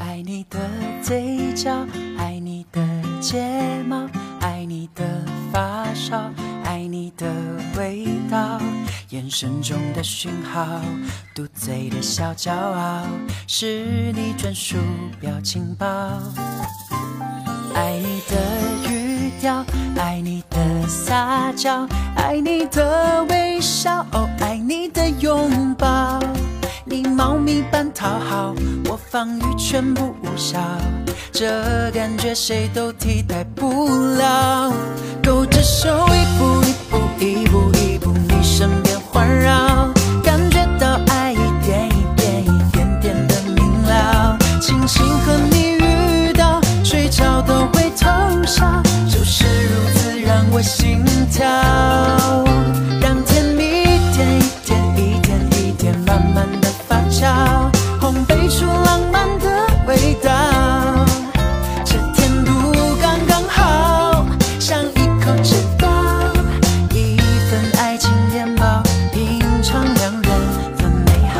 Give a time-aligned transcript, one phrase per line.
[0.00, 0.58] 爱你的
[1.02, 1.70] 嘴角，
[2.18, 2.80] 爱你的
[3.20, 3.42] 睫
[3.86, 4.08] 毛，
[4.40, 5.04] 爱你的
[5.52, 6.30] 发梢，
[6.64, 7.26] 爱你的
[7.76, 8.60] 味道，
[9.10, 10.80] 眼神中的讯号，
[11.34, 13.02] 嘟嘴的小骄傲，
[13.46, 14.76] 是你专属
[15.20, 15.86] 表情包。
[17.74, 19.64] 爱你的语调，
[19.96, 21.86] 爱你的撒娇，
[22.16, 26.23] 爱你的微笑，哦，爱你的拥抱。
[27.24, 28.54] 猫咪般讨好，
[28.84, 30.58] 我防御全部无效，
[31.32, 34.70] 这感觉谁都替代不了。
[35.22, 39.90] 勾着手一步一步一步一步，你身边环绕，
[40.22, 44.36] 感觉到爱一点一点一点点的明了。
[44.60, 47.64] 庆幸和你遇到，睡着都
[66.90, 67.16] 一
[67.50, 68.82] 份爱情面包，
[69.12, 70.22] 品尝两人
[70.76, 71.36] 的美好。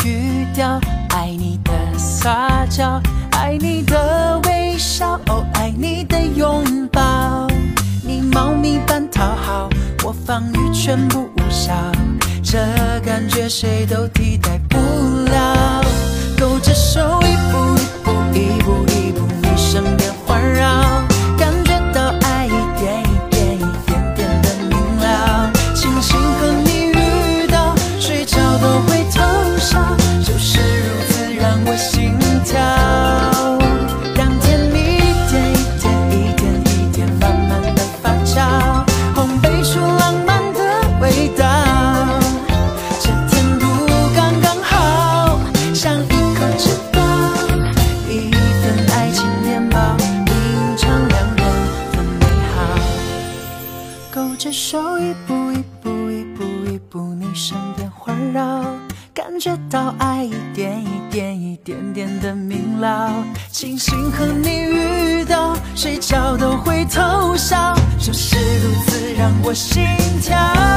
[0.05, 0.07] 语
[0.53, 3.97] 调，爱你的撒娇，爱你的，
[5.29, 7.47] 哦，爱你的拥抱。
[8.03, 9.69] 你猫咪般讨好，
[10.03, 11.73] 我防御全部无效，
[12.43, 12.57] 这
[13.05, 15.26] 感觉谁都替代不了。
[54.37, 58.63] 着手一步一步一步一步，你身边环绕，
[59.11, 63.11] 感觉到爱一点一点一点点的明了。
[63.51, 69.83] 庆幸和你遇到，睡觉都会偷笑，就是如此让我心
[70.21, 70.76] 跳。